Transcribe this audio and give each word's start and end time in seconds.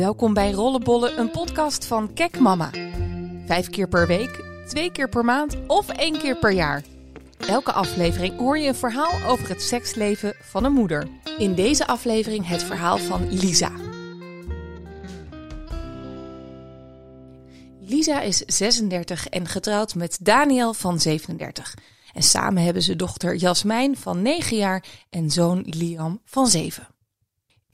Welkom 0.00 0.34
bij 0.34 0.50
Rollenbollen, 0.50 1.18
een 1.18 1.30
podcast 1.30 1.84
van 1.84 2.12
Kek 2.12 2.38
Mama. 2.38 2.70
Vijf 3.46 3.70
keer 3.70 3.88
per 3.88 4.06
week, 4.06 4.44
twee 4.66 4.92
keer 4.92 5.08
per 5.08 5.24
maand 5.24 5.56
of 5.66 5.88
één 5.88 6.18
keer 6.18 6.38
per 6.38 6.52
jaar. 6.52 6.82
Elke 7.38 7.72
aflevering 7.72 8.38
hoor 8.38 8.58
je 8.58 8.68
een 8.68 8.74
verhaal 8.74 9.30
over 9.30 9.48
het 9.48 9.62
seksleven 9.62 10.34
van 10.42 10.64
een 10.64 10.72
moeder. 10.72 11.08
In 11.38 11.54
deze 11.54 11.86
aflevering 11.86 12.46
het 12.46 12.62
verhaal 12.62 12.98
van 12.98 13.32
Lisa. 13.32 13.72
Lisa 17.80 18.20
is 18.20 18.38
36 18.38 19.28
en 19.28 19.46
getrouwd 19.46 19.94
met 19.94 20.18
Daniel 20.22 20.74
van 20.74 21.00
37. 21.00 21.74
En 22.12 22.22
samen 22.22 22.62
hebben 22.62 22.82
ze 22.82 22.96
dochter 22.96 23.36
Jasmijn 23.36 23.96
van 23.96 24.22
9 24.22 24.56
jaar 24.56 24.84
en 25.10 25.30
zoon 25.30 25.62
Liam 25.66 26.20
van 26.24 26.46
7. 26.46 26.88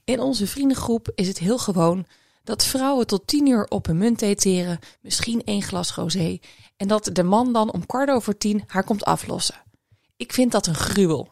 In 0.07 0.19
onze 0.19 0.47
vriendengroep 0.47 1.11
is 1.15 1.27
het 1.27 1.37
heel 1.37 1.57
gewoon 1.57 2.05
dat 2.43 2.65
vrouwen 2.65 3.07
tot 3.07 3.27
10 3.27 3.47
uur 3.47 3.65
op 3.65 3.87
een 3.87 3.97
munt 3.97 4.39
teren, 4.39 4.79
misschien 5.01 5.43
één 5.43 5.61
glas 5.61 5.93
rosé, 5.93 6.39
en 6.77 6.87
dat 6.87 7.09
de 7.13 7.23
man 7.23 7.53
dan 7.53 7.71
om 7.71 7.85
kwart 7.85 8.09
over 8.09 8.37
tien 8.37 8.63
haar 8.67 8.83
komt 8.83 9.03
aflossen. 9.03 9.63
Ik 10.17 10.33
vind 10.33 10.51
dat 10.51 10.67
een 10.67 10.75
gruwel. 10.75 11.29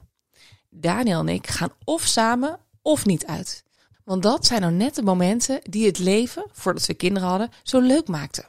Daniel 0.69 1.19
en 1.19 1.29
ik 1.29 1.47
gaan 1.47 1.73
of 1.83 2.01
samen 2.01 2.59
of 2.81 3.05
niet 3.05 3.25
uit. 3.25 3.63
Want 4.03 4.23
dat 4.23 4.45
zijn 4.45 4.61
nou 4.61 4.73
net 4.73 4.95
de 4.95 5.03
momenten 5.03 5.59
die 5.63 5.85
het 5.85 5.99
leven, 5.99 6.45
voordat 6.51 6.85
we 6.85 6.93
kinderen 6.93 7.29
hadden, 7.29 7.49
zo 7.63 7.79
leuk 7.79 8.07
maakten. 8.07 8.45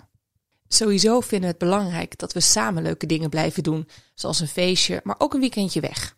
Sowieso 0.68 1.20
vinden 1.20 1.40
we 1.40 1.56
het 1.58 1.70
belangrijk 1.70 2.18
dat 2.18 2.32
we 2.32 2.40
samen 2.40 2.82
leuke 2.82 3.06
dingen 3.06 3.30
blijven 3.30 3.62
doen, 3.62 3.88
zoals 4.14 4.40
een 4.40 4.48
feestje, 4.48 5.00
maar 5.04 5.16
ook 5.18 5.34
een 5.34 5.40
weekendje 5.40 5.80
weg. 5.80 6.16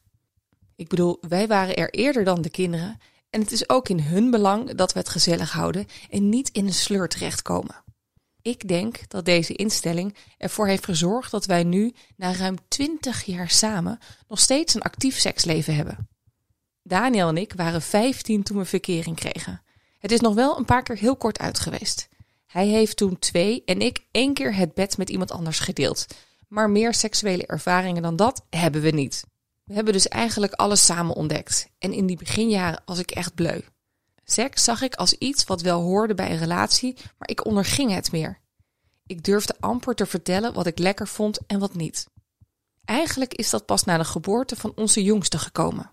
Ik 0.76 0.88
bedoel, 0.88 1.18
wij 1.20 1.46
waren 1.46 1.76
er 1.76 1.90
eerder 1.90 2.24
dan 2.24 2.42
de 2.42 2.50
kinderen 2.50 2.98
en 3.30 3.40
het 3.40 3.52
is 3.52 3.68
ook 3.68 3.88
in 3.88 4.00
hun 4.00 4.30
belang 4.30 4.74
dat 4.74 4.92
we 4.92 4.98
het 4.98 5.08
gezellig 5.08 5.52
houden 5.52 5.86
en 6.10 6.28
niet 6.28 6.48
in 6.48 6.66
een 6.66 6.74
sleur 6.74 7.08
terechtkomen. 7.08 7.84
Ik 8.42 8.68
denk 8.68 9.08
dat 9.08 9.24
deze 9.24 9.54
instelling 9.54 10.16
ervoor 10.38 10.66
heeft 10.66 10.84
gezorgd 10.84 11.30
dat 11.30 11.46
wij 11.46 11.64
nu, 11.64 11.94
na 12.16 12.32
ruim 12.32 12.56
20 12.68 13.24
jaar 13.24 13.50
samen, 13.50 13.98
nog 14.28 14.38
steeds 14.38 14.74
een 14.74 14.82
actief 14.82 15.18
seksleven 15.18 15.74
hebben. 15.74 16.08
Daniel 16.82 17.28
en 17.28 17.36
ik 17.36 17.52
waren 17.52 17.82
15 17.82 18.42
toen 18.42 18.58
we 18.58 18.64
verkering 18.64 19.16
kregen. 19.16 19.62
Het 19.98 20.12
is 20.12 20.20
nog 20.20 20.34
wel 20.34 20.58
een 20.58 20.64
paar 20.64 20.82
keer 20.82 20.96
heel 20.96 21.16
kort 21.16 21.38
uit 21.38 21.58
geweest. 21.58 22.08
Hij 22.46 22.66
heeft 22.66 22.96
toen 22.96 23.18
twee 23.18 23.62
en 23.64 23.80
ik 23.80 24.06
één 24.10 24.34
keer 24.34 24.54
het 24.54 24.74
bed 24.74 24.98
met 24.98 25.10
iemand 25.10 25.30
anders 25.30 25.58
gedeeld. 25.58 26.06
Maar 26.48 26.70
meer 26.70 26.94
seksuele 26.94 27.46
ervaringen 27.46 28.02
dan 28.02 28.16
dat 28.16 28.46
hebben 28.50 28.80
we 28.80 28.90
niet. 28.90 29.24
We 29.68 29.74
hebben 29.74 29.92
dus 29.92 30.08
eigenlijk 30.08 30.52
alles 30.52 30.84
samen 30.84 31.14
ontdekt. 31.14 31.68
En 31.78 31.92
in 31.92 32.06
die 32.06 32.16
beginjaren 32.16 32.82
was 32.84 32.98
ik 32.98 33.10
echt 33.10 33.34
bleu. 33.34 33.60
Seks 34.24 34.64
zag 34.64 34.82
ik 34.82 34.94
als 34.94 35.12
iets 35.12 35.44
wat 35.44 35.60
wel 35.60 35.82
hoorde 35.82 36.14
bij 36.14 36.30
een 36.30 36.38
relatie, 36.38 36.96
maar 37.18 37.28
ik 37.28 37.44
onderging 37.44 37.92
het 37.92 38.12
meer. 38.12 38.40
Ik 39.06 39.24
durfde 39.24 39.56
amper 39.60 39.94
te 39.94 40.06
vertellen 40.06 40.52
wat 40.54 40.66
ik 40.66 40.78
lekker 40.78 41.08
vond 41.08 41.46
en 41.46 41.58
wat 41.58 41.74
niet. 41.74 42.06
Eigenlijk 42.84 43.34
is 43.34 43.50
dat 43.50 43.66
pas 43.66 43.84
na 43.84 43.98
de 43.98 44.04
geboorte 44.04 44.56
van 44.56 44.72
onze 44.74 45.02
jongste 45.02 45.38
gekomen. 45.38 45.90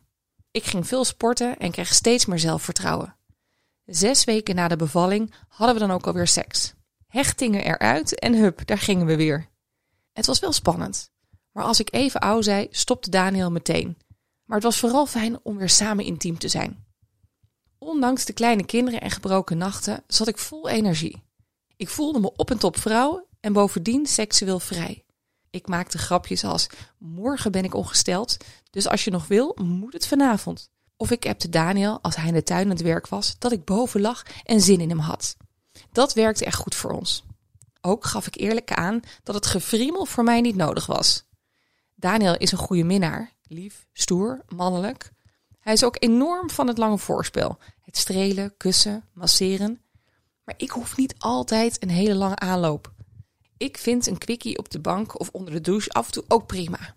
Ik 0.52 0.64
ging 0.64 0.88
veel 0.88 1.04
sporten 1.04 1.58
en 1.58 1.72
kreeg 1.72 1.94
steeds 1.94 2.26
meer 2.26 2.40
zelfvertrouwen. 2.40 3.16
Zes 3.86 4.24
weken 4.24 4.56
na 4.56 4.68
de 4.68 4.76
bevalling 4.76 5.34
hadden 5.48 5.76
we 5.76 5.82
dan 5.82 5.92
ook 5.92 6.08
alweer 6.08 6.28
seks. 6.28 6.74
Hechtingen 7.08 7.64
eruit 7.64 8.20
en 8.20 8.34
hup, 8.34 8.66
daar 8.68 8.78
gingen 8.78 9.06
we 9.06 9.16
weer. 9.16 9.50
Het 10.14 10.26
was 10.26 10.40
wel 10.40 10.52
spannend. 10.52 11.14
Maar 11.56 11.64
als 11.64 11.80
ik 11.80 11.94
even 11.94 12.20
oud 12.20 12.44
zei, 12.44 12.68
stopte 12.72 13.10
Daniel 13.10 13.52
meteen. 13.52 13.98
Maar 14.46 14.56
het 14.56 14.66
was 14.66 14.80
vooral 14.80 15.06
fijn 15.06 15.40
om 15.44 15.58
weer 15.58 15.70
samen 15.70 16.06
intiem 16.06 16.38
te 16.38 16.48
zijn. 16.48 16.86
Ondanks 17.78 18.26
de 18.26 18.34
kleine 18.34 18.66
kinderen 18.66 19.02
en 19.02 19.12
gebroken 19.12 19.58
nachten 19.58 20.04
zat 20.08 20.28
ik 20.28 20.38
vol 20.38 20.70
energie. 20.70 21.24
Ik 21.76 21.90
voelde 21.90 22.20
me 22.20 22.32
op 22.36 22.52
en 22.52 22.58
top 22.58 22.78
vrouw 22.78 23.28
en 23.40 23.54
bovendien 23.54 24.06
seksueel 24.06 24.60
vrij. 24.60 25.04
Ik 25.50 25.68
maakte 25.68 25.98
grapjes 25.98 26.44
als: 26.44 26.68
Morgen 26.98 27.52
ben 27.52 27.64
ik 27.64 27.74
ongesteld, 27.74 28.38
dus 28.70 28.88
als 28.88 29.04
je 29.04 29.12
nog 29.12 29.28
wil, 29.28 29.58
moet 29.62 29.94
het 29.94 30.08
vanavond. 30.08 30.70
Of 30.98 31.12
ik 31.12 31.26
appte 31.26 31.50
Daniel 31.50 32.00
als 32.02 32.16
hij 32.16 32.28
in 32.28 32.34
de 32.34 32.44
tuin 32.44 32.64
aan 32.64 32.70
het 32.70 32.82
werk 32.82 33.08
was 33.08 33.36
dat 33.40 33.52
ik 33.52 33.66
boven 33.66 34.02
lag 34.02 34.24
en 34.44 34.62
zin 34.62 34.82
in 34.82 34.90
hem 34.90 35.00
had. 35.00 35.38
Dat 35.92 36.14
werkte 36.14 36.46
echt 36.46 36.58
goed 36.58 36.76
voor 36.76 36.92
ons. 36.92 37.24
Ook 37.82 38.06
gaf 38.06 38.28
ik 38.28 38.38
eerlijk 38.38 38.74
aan 38.74 39.00
dat 39.24 39.36
het 39.36 39.46
gefriemel 39.46 40.06
voor 40.06 40.24
mij 40.24 40.42
niet 40.42 40.56
nodig 40.56 40.86
was. 40.86 41.25
Daniel 42.06 42.38
is 42.38 42.52
een 42.52 42.58
goede 42.58 42.84
minnaar, 42.84 43.34
lief, 43.48 43.88
stoer, 43.94 44.42
mannelijk. 44.48 45.12
Hij 45.60 45.74
is 45.74 45.84
ook 45.84 45.96
enorm 46.00 46.50
van 46.50 46.68
het 46.68 46.78
lange 46.78 46.98
voorspel. 46.98 47.58
Het 47.82 47.98
strelen, 47.98 48.58
kussen, 48.58 49.04
masseren. 49.14 49.82
Maar 50.44 50.56
ik 50.58 50.70
hoef 50.70 50.98
niet 50.98 51.16
altijd 51.18 51.84
een 51.84 51.90
hele 51.90 52.16
lange 52.16 52.36
aanloop. 52.36 52.94
Ik 53.58 53.78
vind 53.78 54.08
een 54.08 54.18
quickie 54.18 54.58
op 54.58 54.70
de 54.70 54.80
bank 54.80 55.20
of 55.20 55.30
onder 55.30 55.54
de 55.54 55.62
douche 55.62 55.90
af 55.90 56.06
en 56.06 56.12
toe 56.12 56.24
ook 56.28 56.48
prima. 56.48 56.96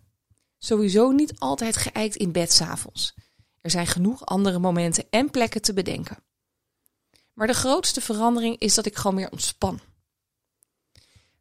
Sowieso 0.58 1.10
niet 1.10 1.38
altijd 1.38 1.76
geëikt 1.76 2.16
in 2.16 2.32
bed 2.32 2.52
s'avonds. 2.52 3.14
Er 3.60 3.70
zijn 3.70 3.86
genoeg 3.86 4.26
andere 4.26 4.58
momenten 4.58 5.04
en 5.10 5.30
plekken 5.30 5.62
te 5.62 5.72
bedenken. 5.72 6.18
Maar 7.32 7.46
de 7.46 7.52
grootste 7.52 8.00
verandering 8.00 8.58
is 8.58 8.74
dat 8.74 8.86
ik 8.86 8.96
gewoon 8.96 9.16
meer 9.16 9.30
ontspan. 9.30 9.80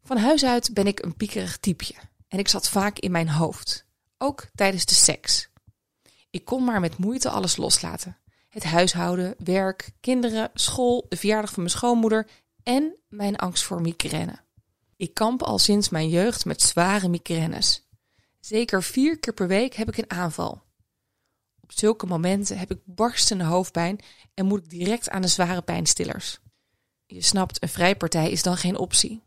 Van 0.04 0.18
huis 0.18 0.46
uit 0.46 0.74
ben 0.74 0.88
ik 0.88 1.04
een 1.04 1.16
piekerig 1.16 1.58
typeje 1.58 1.96
en 2.28 2.40
ik 2.40 2.48
zat 2.48 2.70
vaak 2.70 3.00
in 3.00 3.12
mijn 3.12 3.30
hoofd, 3.30 3.86
ook 4.18 4.48
tijdens 4.56 4.86
de 4.86 4.96
seks. 4.96 5.50
Ik 6.30 6.46
kon 6.46 6.64
maar 6.64 6.80
met 6.80 6.98
moeite 6.98 7.30
alles 7.30 7.58
loslaten. 7.58 8.18
Het 8.50 8.64
huishouden, 8.64 9.36
werk, 9.38 9.92
kinderen, 10.00 10.50
school, 10.54 11.06
de 11.10 11.18
verjaardag 11.18 11.50
van 11.50 11.64
mijn 11.64 11.76
schoonmoeder 11.76 12.28
en 12.64 12.96
mijn 13.10 13.36
angst 13.36 13.64
voor 13.64 13.82
migraine. 13.82 14.40
Ik 14.96 15.14
kamp 15.14 15.44
al 15.44 15.60
sinds 15.60 15.90
mijn 15.90 16.10
jeugd 16.10 16.46
met 16.46 16.62
zware 16.62 17.08
migraines. 17.08 17.88
Zeker 18.40 18.84
vier 18.84 19.20
keer 19.20 19.34
per 19.34 19.48
week 19.48 19.74
heb 19.74 19.88
ik 19.88 19.98
een 19.98 20.12
aanval. 20.12 20.62
Op 21.62 21.72
zulke 21.72 22.06
momenten 22.06 22.58
heb 22.58 22.72
ik 22.72 22.80
barstende 22.86 23.44
hoofdpijn 23.44 24.00
en 24.34 24.46
moet 24.46 24.64
ik 24.64 24.70
direct 24.70 25.10
aan 25.10 25.22
de 25.22 25.28
zware 25.28 25.62
pijnstillers. 25.62 26.40
Je 27.06 27.22
snapt, 27.22 27.64
een 27.64 27.70
vrijpartij 27.70 28.32
is 28.32 28.44
dan 28.44 28.58
geen 28.58 28.78
optie. 28.78 29.22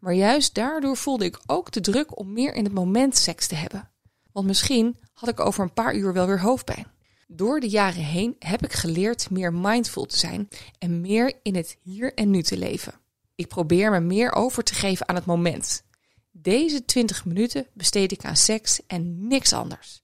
Maar 0.00 0.14
juist 0.14 0.54
daardoor 0.54 0.96
voelde 0.96 1.24
ik 1.24 1.40
ook 1.46 1.70
de 1.72 1.80
druk 1.80 2.18
om 2.18 2.32
meer 2.32 2.54
in 2.54 2.64
het 2.64 2.72
moment 2.72 3.16
seks 3.16 3.46
te 3.46 3.54
hebben. 3.54 3.90
Want 4.32 4.46
misschien 4.46 4.98
had 5.12 5.28
ik 5.28 5.40
over 5.40 5.62
een 5.62 5.72
paar 5.72 5.94
uur 5.94 6.12
wel 6.12 6.26
weer 6.26 6.40
hoofdpijn. 6.40 6.86
Door 7.26 7.60
de 7.60 7.68
jaren 7.68 8.04
heen 8.04 8.36
heb 8.38 8.64
ik 8.64 8.72
geleerd 8.72 9.30
meer 9.30 9.54
mindful 9.54 10.06
te 10.06 10.18
zijn 10.18 10.48
en 10.78 11.00
meer 11.00 11.32
in 11.42 11.56
het 11.56 11.78
hier 11.82 12.14
en 12.14 12.30
nu 12.30 12.42
te 12.42 12.56
leven. 12.56 12.94
Ik 13.34 13.48
probeer 13.48 13.90
me 13.90 14.00
meer 14.00 14.32
over 14.32 14.64
te 14.64 14.74
geven 14.74 15.08
aan 15.08 15.14
het 15.14 15.24
moment. 15.24 15.82
Deze 16.30 16.84
20 16.84 17.24
minuten 17.24 17.66
besteed 17.72 18.12
ik 18.12 18.24
aan 18.24 18.36
seks 18.36 18.86
en 18.86 19.26
niks 19.26 19.52
anders. 19.52 20.02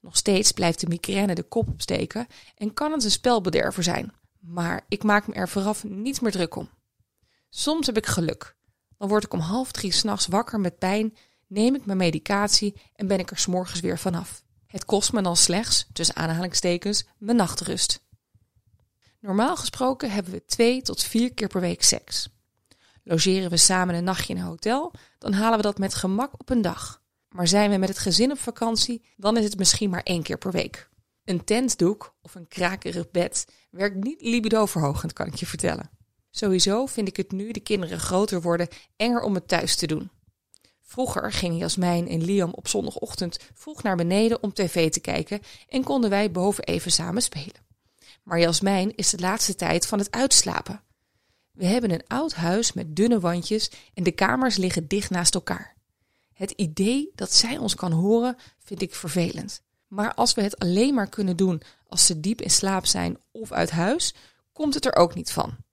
Nog 0.00 0.16
steeds 0.16 0.52
blijft 0.52 0.80
de 0.80 0.86
migraine 0.86 1.34
de 1.34 1.42
kop 1.42 1.68
opsteken 1.68 2.26
en 2.56 2.74
kan 2.74 2.92
het 2.92 3.04
een 3.04 3.10
spelbederver 3.10 3.82
zijn, 3.82 4.12
maar 4.38 4.84
ik 4.88 5.02
maak 5.02 5.26
me 5.26 5.34
er 5.34 5.48
vooraf 5.48 5.84
niet 5.84 6.20
meer 6.20 6.32
druk 6.32 6.56
om. 6.56 6.68
Soms 7.48 7.86
heb 7.86 7.96
ik 7.96 8.06
geluk. 8.06 8.56
Dan 8.98 9.08
word 9.08 9.24
ik 9.24 9.32
om 9.32 9.40
half 9.40 9.72
drie 9.72 9.92
s'nachts 9.92 10.26
wakker 10.26 10.60
met 10.60 10.78
pijn, 10.78 11.16
neem 11.46 11.74
ik 11.74 11.86
mijn 11.86 11.98
medicatie 11.98 12.80
en 12.94 13.06
ben 13.06 13.18
ik 13.18 13.30
er 13.30 13.38
s'morgens 13.38 13.80
weer 13.80 13.98
vanaf. 13.98 14.42
Het 14.66 14.84
kost 14.84 15.12
me 15.12 15.22
dan 15.22 15.36
slechts, 15.36 15.86
tussen 15.92 16.16
aanhalingstekens, 16.16 17.06
mijn 17.18 17.36
nachtrust. 17.36 18.06
Normaal 19.20 19.56
gesproken 19.56 20.10
hebben 20.10 20.32
we 20.32 20.44
twee 20.44 20.82
tot 20.82 21.02
vier 21.02 21.34
keer 21.34 21.48
per 21.48 21.60
week 21.60 21.82
seks. 21.82 22.28
Logeren 23.02 23.50
we 23.50 23.56
samen 23.56 23.94
een 23.94 24.04
nachtje 24.04 24.34
in 24.34 24.40
een 24.40 24.46
hotel, 24.46 24.92
dan 25.18 25.32
halen 25.32 25.56
we 25.56 25.62
dat 25.62 25.78
met 25.78 25.94
gemak 25.94 26.32
op 26.40 26.50
een 26.50 26.62
dag. 26.62 27.02
Maar 27.28 27.48
zijn 27.48 27.70
we 27.70 27.76
met 27.76 27.88
het 27.88 27.98
gezin 27.98 28.30
op 28.30 28.38
vakantie, 28.38 29.04
dan 29.16 29.36
is 29.36 29.44
het 29.44 29.58
misschien 29.58 29.90
maar 29.90 30.02
één 30.02 30.22
keer 30.22 30.38
per 30.38 30.50
week. 30.50 30.88
Een 31.24 31.44
tentdoek 31.44 32.14
of 32.22 32.34
een 32.34 32.48
krakerig 32.48 33.10
bed 33.10 33.46
werkt 33.70 34.04
niet 34.04 34.20
libido-verhogend, 34.20 35.12
kan 35.12 35.26
ik 35.26 35.34
je 35.34 35.46
vertellen. 35.46 35.90
Sowieso 36.36 36.86
vind 36.86 37.08
ik 37.08 37.16
het 37.16 37.32
nu 37.32 37.50
de 37.50 37.60
kinderen 37.60 37.98
groter 37.98 38.42
worden 38.42 38.68
enger 38.96 39.22
om 39.22 39.34
het 39.34 39.48
thuis 39.48 39.76
te 39.76 39.86
doen. 39.86 40.10
Vroeger 40.82 41.32
gingen 41.32 41.56
Jasmijn 41.56 42.08
en 42.08 42.24
Liam 42.24 42.50
op 42.50 42.68
zondagochtend 42.68 43.38
vroeg 43.54 43.82
naar 43.82 43.96
beneden 43.96 44.42
om 44.42 44.52
tv 44.52 44.90
te 44.90 45.00
kijken 45.00 45.40
en 45.68 45.84
konden 45.84 46.10
wij 46.10 46.30
boven 46.30 46.64
even 46.64 46.92
samen 46.92 47.22
spelen. 47.22 47.62
Maar 48.22 48.40
Jasmijn 48.40 48.96
is 48.96 49.10
de 49.10 49.18
laatste 49.18 49.54
tijd 49.54 49.86
van 49.86 49.98
het 49.98 50.10
uitslapen. 50.10 50.80
We 51.50 51.66
hebben 51.66 51.90
een 51.90 52.06
oud 52.06 52.34
huis 52.34 52.72
met 52.72 52.96
dunne 52.96 53.20
wandjes 53.20 53.70
en 53.94 54.02
de 54.02 54.12
kamers 54.12 54.56
liggen 54.56 54.88
dicht 54.88 55.10
naast 55.10 55.34
elkaar. 55.34 55.76
Het 56.32 56.50
idee 56.50 57.10
dat 57.14 57.32
zij 57.32 57.58
ons 57.58 57.74
kan 57.74 57.92
horen 57.92 58.36
vind 58.58 58.82
ik 58.82 58.94
vervelend. 58.94 59.62
Maar 59.86 60.14
als 60.14 60.34
we 60.34 60.42
het 60.42 60.58
alleen 60.58 60.94
maar 60.94 61.08
kunnen 61.08 61.36
doen 61.36 61.62
als 61.88 62.06
ze 62.06 62.20
diep 62.20 62.40
in 62.40 62.50
slaap 62.50 62.86
zijn 62.86 63.18
of 63.30 63.52
uit 63.52 63.70
huis, 63.70 64.14
komt 64.52 64.74
het 64.74 64.84
er 64.84 64.96
ook 64.96 65.14
niet 65.14 65.32
van. 65.32 65.63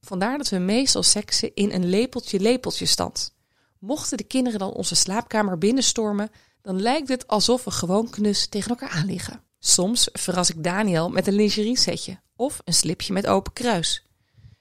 Vandaar 0.00 0.38
dat 0.38 0.48
we 0.48 0.58
meestal 0.58 1.02
seksen 1.02 1.54
in 1.54 1.72
een 1.72 1.88
lepeltje-lepeltje 1.88 2.86
stand. 2.86 3.34
Mochten 3.78 4.16
de 4.16 4.24
kinderen 4.24 4.58
dan 4.58 4.72
onze 4.72 4.94
slaapkamer 4.94 5.58
binnenstormen, 5.58 6.30
dan 6.62 6.80
lijkt 6.80 7.08
het 7.08 7.26
alsof 7.26 7.64
we 7.64 7.70
gewoon 7.70 8.10
knus 8.10 8.46
tegen 8.46 8.70
elkaar 8.70 8.90
aan 8.90 9.06
liggen. 9.06 9.42
Soms 9.58 10.08
verras 10.12 10.50
ik 10.50 10.64
Daniel 10.64 11.08
met 11.08 11.26
een 11.26 11.34
lingerie 11.34 11.78
setje 11.78 12.20
of 12.36 12.60
een 12.64 12.74
slipje 12.74 13.12
met 13.12 13.26
open 13.26 13.52
kruis. 13.52 14.06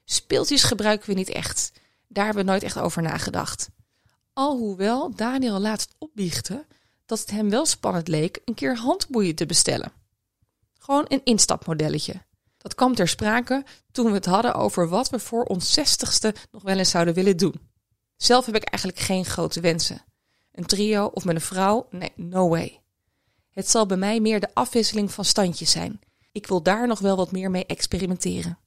Speeltjes 0.05 0.63
gebruiken 0.63 1.09
we 1.09 1.15
niet 1.15 1.29
echt. 1.29 1.71
Daar 2.07 2.25
hebben 2.25 2.45
we 2.45 2.49
nooit 2.51 2.63
echt 2.63 2.77
over 2.77 3.01
nagedacht. 3.01 3.69
Alhoewel 4.33 5.15
Daniel 5.15 5.59
laatst 5.59 5.95
opbiechte 5.97 6.65
dat 7.05 7.19
het 7.19 7.31
hem 7.31 7.49
wel 7.49 7.65
spannend 7.65 8.07
leek 8.07 8.41
een 8.45 8.53
keer 8.53 8.77
handboeien 8.77 9.35
te 9.35 9.45
bestellen. 9.45 9.91
Gewoon 10.79 11.05
een 11.07 11.21
instapmodelletje. 11.23 12.21
Dat 12.61 12.75
kwam 12.75 12.95
ter 12.95 13.07
sprake 13.07 13.63
toen 13.91 14.05
we 14.05 14.13
het 14.13 14.25
hadden 14.25 14.53
over 14.53 14.89
wat 14.89 15.09
we 15.09 15.19
voor 15.19 15.43
ons 15.43 15.73
zestigste 15.73 16.35
nog 16.51 16.61
wel 16.63 16.77
eens 16.77 16.89
zouden 16.89 17.13
willen 17.13 17.37
doen. 17.37 17.55
Zelf 18.17 18.45
heb 18.45 18.55
ik 18.55 18.63
eigenlijk 18.63 19.03
geen 19.03 19.25
grote 19.25 19.59
wensen. 19.59 20.01
Een 20.51 20.65
trio 20.65 21.05
of 21.05 21.25
met 21.25 21.35
een 21.35 21.41
vrouw? 21.41 21.87
Nee, 21.89 22.11
no 22.15 22.49
way. 22.49 22.81
Het 23.51 23.69
zal 23.69 23.85
bij 23.85 23.97
mij 23.97 24.19
meer 24.19 24.39
de 24.39 24.53
afwisseling 24.53 25.11
van 25.11 25.25
standjes 25.25 25.71
zijn. 25.71 25.99
Ik 26.31 26.47
wil 26.47 26.63
daar 26.63 26.87
nog 26.87 26.99
wel 26.99 27.15
wat 27.15 27.31
meer 27.31 27.51
mee 27.51 27.65
experimenteren. 27.65 28.57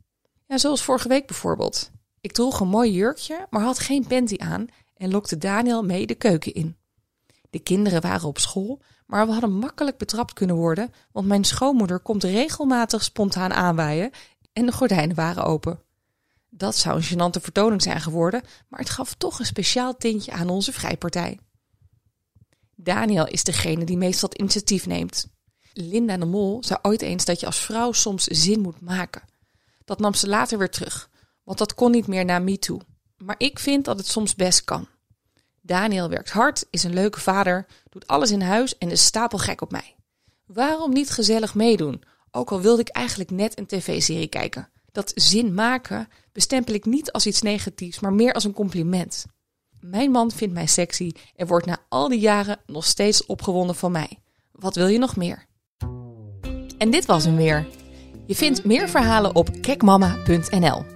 Ja, 0.47 0.59
zoals 0.59 0.83
vorige 0.83 1.09
week 1.09 1.27
bijvoorbeeld. 1.27 1.91
Ik 2.21 2.33
droeg 2.33 2.61
een 2.61 2.69
mooi 2.69 2.93
jurkje, 2.93 3.47
maar 3.51 3.63
had 3.63 3.79
geen 3.79 4.07
panty 4.07 4.37
aan 4.39 4.67
en 4.97 5.11
lokte 5.11 5.39
Daniel 5.39 5.83
mee 5.83 6.07
de 6.07 6.15
keuken 6.15 6.55
in. 6.55 6.77
De 7.53 7.59
kinderen 7.59 8.01
waren 8.01 8.29
op 8.29 8.39
school, 8.39 8.83
maar 9.07 9.27
we 9.27 9.33
hadden 9.33 9.59
makkelijk 9.59 9.99
betrapt 9.99 10.33
kunnen 10.33 10.57
worden, 10.57 10.93
want 11.11 11.27
mijn 11.27 11.45
schoonmoeder 11.45 12.01
komt 12.01 12.25
regelmatig 12.25 13.03
spontaan 13.03 13.53
aanwaaien 13.53 14.11
en 14.53 14.67
de 14.67 14.73
gordijnen 14.73 15.17
waren 15.17 15.45
open. 15.45 15.83
Dat 16.49 16.77
zou 16.77 16.97
een 16.97 17.05
gênante 17.05 17.41
vertoning 17.41 17.83
zijn 17.83 18.01
geworden, 18.01 18.43
maar 18.69 18.81
het 18.81 18.91
gaf 18.91 19.15
toch 19.15 19.39
een 19.39 19.47
speciaal 19.47 19.97
tintje 19.97 20.33
aan 20.33 20.49
onze 20.49 20.73
vrijpartij. 20.73 21.39
Daniel 22.75 23.27
is 23.27 23.45
degene 23.45 23.85
die 23.85 23.97
meestal 23.97 24.29
het 24.29 24.39
initiatief 24.39 24.87
neemt. 24.87 25.27
Linda 25.73 26.17
de 26.17 26.25
Mol 26.25 26.65
zei 26.65 26.79
ooit 26.83 27.03
eens 27.03 27.25
dat 27.25 27.41
je 27.41 27.47
als 27.47 27.59
vrouw 27.59 27.93
soms 27.93 28.25
zin 28.25 28.61
moet 28.61 28.81
maken. 28.81 29.23
Dat 29.85 29.99
nam 29.99 30.15
ze 30.15 30.29
later 30.29 30.59
weer 30.59 30.71
terug, 30.71 31.11
want 31.43 31.59
dat 31.59 31.75
kon 31.75 31.91
niet 31.91 32.07
meer 32.07 32.25
na 32.25 32.39
MeToo. 32.39 32.81
Maar 33.17 33.37
ik 33.39 33.59
vind 33.59 33.85
dat 33.85 33.99
het 33.99 34.07
soms 34.07 34.35
best 34.35 34.65
kan. 34.65 34.89
Daniel 35.63 36.09
werkt 36.09 36.31
hard, 36.31 36.67
is 36.71 36.85
een 36.85 36.95
leuke 36.95 37.21
vader, 37.21 37.67
doet 37.89 38.07
alles 38.07 38.31
in 38.31 38.41
huis 38.41 38.79
en 38.79 38.91
is 38.91 39.05
stapelgek 39.05 39.61
op 39.61 39.71
mij. 39.71 39.97
Waarom 40.47 40.93
niet 40.93 41.11
gezellig 41.11 41.55
meedoen? 41.55 42.03
Ook 42.31 42.51
al 42.51 42.61
wilde 42.61 42.81
ik 42.81 42.89
eigenlijk 42.89 43.31
net 43.31 43.59
een 43.59 43.67
tv-serie 43.67 44.29
kijken. 44.29 44.69
Dat 44.93 45.13
zin 45.15 45.55
maken 45.55 46.09
bestempel 46.33 46.75
ik 46.75 46.85
niet 46.85 47.13
als 47.13 47.27
iets 47.27 47.43
negatiefs, 47.43 48.01
maar 48.01 48.13
meer 48.13 48.33
als 48.33 48.45
een 48.45 48.53
compliment. 48.53 49.27
Mijn 49.81 50.11
man 50.11 50.31
vindt 50.31 50.55
mij 50.55 50.67
sexy 50.67 51.13
en 51.37 51.47
wordt 51.47 51.67
na 51.67 51.79
al 51.89 52.09
die 52.09 52.21
jaren 52.21 52.61
nog 52.67 52.85
steeds 52.85 53.27
opgewonden 53.27 53.77
van 53.77 53.93
mij. 53.93 54.19
Wat 54.53 54.75
wil 54.75 54.87
je 54.87 54.99
nog 54.99 55.17
meer? 55.17 55.47
En 56.79 56.91
dit 56.91 57.07
was 57.07 57.25
hem 57.25 57.37
weer. 57.37 57.67
Je 58.27 58.35
vindt 58.35 58.65
meer 58.65 58.89
verhalen 58.89 59.35
op 59.35 59.61
kekmama.nl. 59.61 60.92